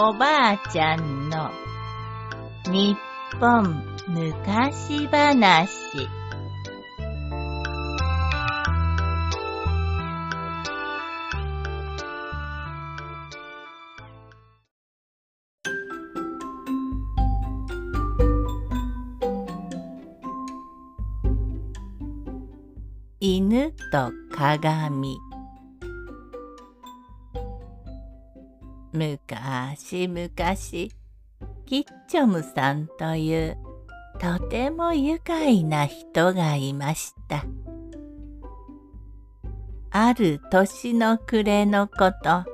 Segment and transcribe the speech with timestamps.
[0.00, 1.50] おばあちゃんの
[2.66, 2.96] 日
[3.40, 6.08] 本昔話。
[23.18, 25.27] 犬と鏡。
[28.98, 30.90] むかしむかし
[31.66, 33.56] キッチョムさんという
[34.18, 37.44] とても愉快な人がいました。
[39.90, 42.44] ある年の暮れのこと、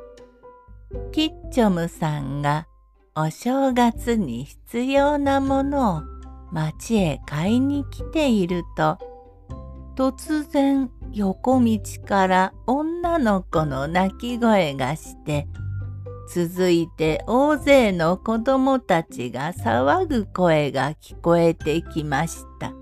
[1.12, 2.66] キッチョムさんが
[3.14, 6.02] お正月に必要なものを
[6.52, 8.98] 町へ買いに来ていると、
[9.96, 15.48] 突然横道から女の子の泣き声がして
[16.28, 22.72] 続いて大勢の子供たちが騒ぐ声が聞こえてきました。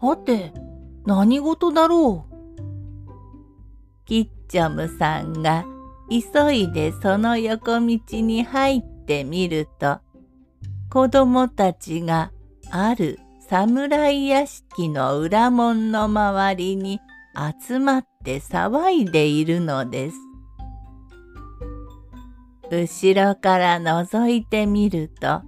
[0.00, 0.52] はて
[1.04, 2.36] 何事だろう？
[4.04, 5.64] キッチョムさんが
[6.08, 9.98] 急いでその横道に入ってみると
[10.90, 12.30] 子供たちが
[12.70, 17.00] ある侍屋敷の裏門の周りに
[17.60, 20.16] 集まって騒いでいるのです。
[22.70, 25.42] 後ろから覗いてみると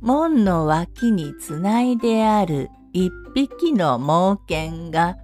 [0.00, 5.16] 門の脇につないである一匹の猛犬が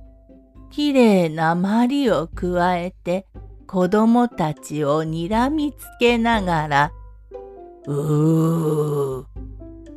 [0.70, 3.27] きれいなまりをくわえて
[3.66, 6.92] 子供たちをにらみつけながら
[7.86, 9.25] 「うー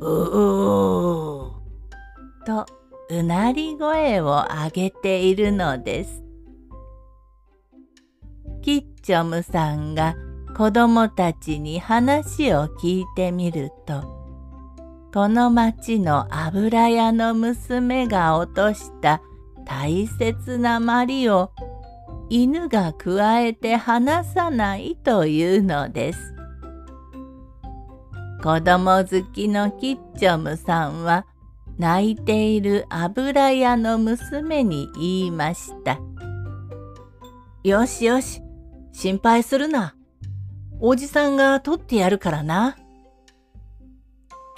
[0.00, 1.52] ー」
[2.44, 2.66] と
[3.10, 6.22] うなり声を上げているのです。
[8.62, 10.14] キッチョムさんが
[10.56, 14.22] 子供たちに話を聞いてみると
[15.12, 19.20] この町の油屋の娘が落とした
[19.66, 21.52] 大切なまりを
[22.30, 26.34] 犬がくわえて離さないというのです。
[28.42, 31.26] 子供好きのキッチョムさんは
[31.78, 36.00] 泣いている油屋の娘に言いました。
[37.62, 38.40] よしよし、
[38.92, 39.94] 心配するな。
[40.84, 42.76] おじさんが取ってやるからな。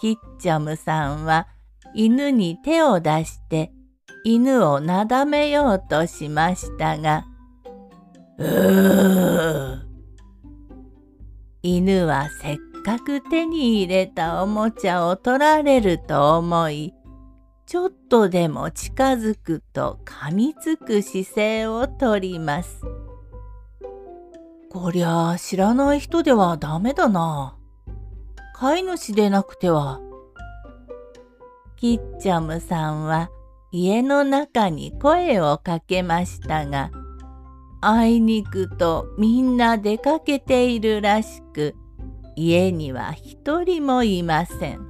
[0.00, 1.48] キッチョムさんは
[1.94, 3.72] 犬に手を出して
[4.24, 7.26] 犬をなだめようとしましたが、
[8.38, 9.80] うー
[11.62, 16.94] 犬はせっかく手に入れたおもちゃを取られると思い、
[17.66, 22.80] ちょっとでも近づくと噛みつく姿勢をとります。
[24.74, 27.56] こりゃあ知らない人ではダメだな。
[28.56, 30.00] 飼い主でなくては。
[31.76, 33.30] キッチャムさんは
[33.70, 36.90] 家の中に声をかけましたが、
[37.82, 41.76] あいにくとみんな出かけているらしく、
[42.34, 44.80] 家には一人もいません。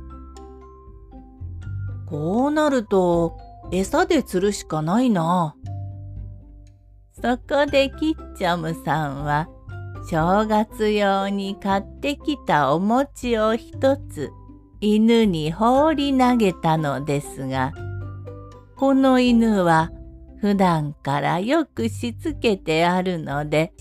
[2.07, 3.37] こうなると
[3.71, 5.55] 餌で釣るしかないな。
[7.21, 9.47] そこでキッチャムさんは
[10.11, 14.31] 正月用に買ってきたお餅を一つ
[14.81, 17.73] 犬に放り投げたのですが
[18.77, 19.91] この犬は
[20.41, 23.73] 普段からよくしつけてあるので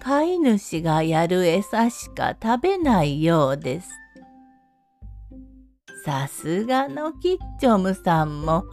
[0.00, 3.90] 飼い主がやる餌しか食べないようです。
[6.04, 8.64] さすがのキッチョムさんも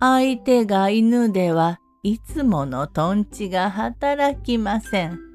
[0.00, 5.31] 相手が犬ではいつものとんちが働きません。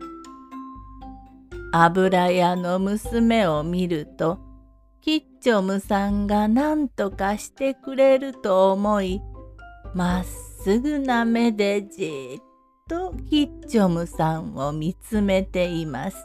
[1.83, 4.39] 油屋の娘を見ると
[5.01, 9.21] キッチョムさんが何とかしてくれると思い
[9.93, 12.41] まっすぐな目でじっ
[12.89, 16.17] とキッチョムさんを見つめています。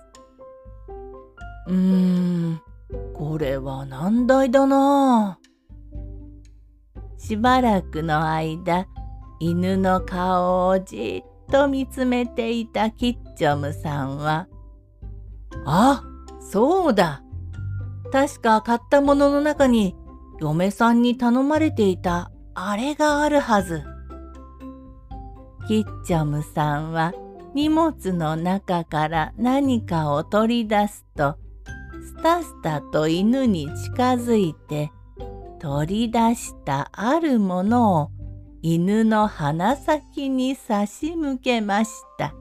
[1.66, 2.62] うーん
[3.14, 5.38] これは難題だな
[7.16, 8.86] しばらくの間
[9.38, 14.48] 犬の顔をじっと見つめていたキッチョムさんは
[15.64, 16.04] 「あ
[16.40, 17.22] そうだ
[18.12, 19.96] 確か買ったものの中に
[20.40, 23.82] 嫁さんに頼まれていたあれがあるはず。
[25.68, 27.14] キッチョムさんは
[27.54, 31.36] 荷物の中から何かを取り出すと
[32.02, 34.90] スタスタと犬に近づいて
[35.60, 38.10] 取り出したあるものを
[38.62, 42.34] 犬の鼻先に差し向けました。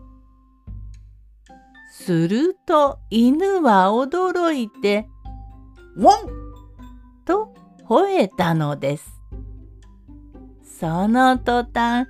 [2.02, 5.08] すると犬は驚いて、
[5.96, 6.28] ワン
[7.26, 7.54] と
[7.88, 9.22] 吠えたのです。
[10.64, 12.08] その途端、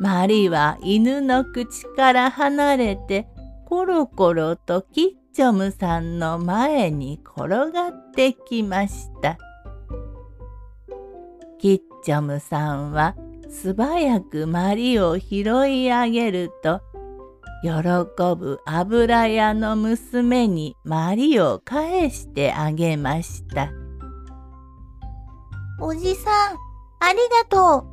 [0.00, 3.28] マリは犬の口から離れて、
[3.66, 9.36] コロコロとキッチョムさんの前に転がってきました。
[11.58, 13.14] キッチョムさんは
[13.50, 16.80] 素早くマリを拾い上げると、
[17.64, 23.70] 喜ぶ油屋の娘にマリを返してあげました。
[25.80, 26.58] おじさん、
[27.00, 27.86] ありがと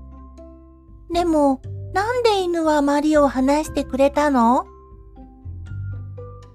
[1.10, 1.14] う。
[1.14, 1.62] でも、
[1.94, 4.66] なんで犬はマリを話してくれたの？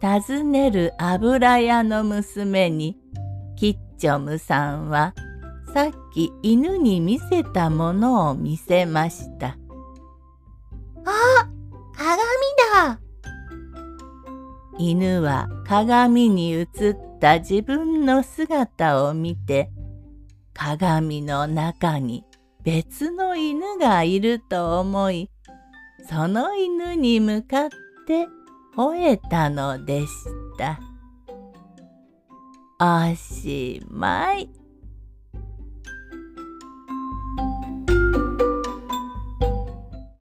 [0.03, 2.99] 尋ねる油屋の娘に、
[3.57, 5.15] キッチョムさんは、
[5.73, 9.57] さっき犬に見せたものを見せました。
[14.79, 16.69] 犬は鏡に映っ
[17.21, 19.71] た自分の姿を見て、
[20.55, 22.25] 鏡の中に
[22.63, 25.31] 別の犬がいると思い、
[26.09, 27.69] その犬に向かっ
[28.07, 28.29] て
[28.77, 30.07] 吠えたのでし
[30.59, 30.79] た。
[32.79, 34.56] おしまい。